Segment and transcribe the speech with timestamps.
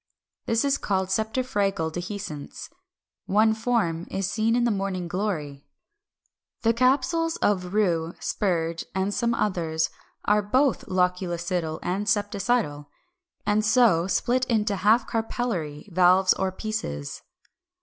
[0.47, 2.71] This is called Septifragal dehiscence.
[3.27, 5.67] One form is seen in the Morning Glory
[6.63, 6.79] (Fig.
[6.79, 7.01] 400).
[7.37, 7.43] 373.
[7.43, 9.91] The capsules of Rue, Spurge, and some others,
[10.25, 12.87] are both loculicidal and septicidal,
[13.45, 17.21] and so split into half carpellary valves or pieces.